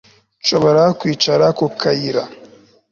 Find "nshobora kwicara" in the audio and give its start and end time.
0.41-1.45